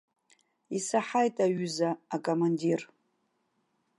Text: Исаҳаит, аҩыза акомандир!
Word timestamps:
Исаҳаит, 0.77 1.35
аҩыза 1.45 1.89
акомандир! 2.15 2.81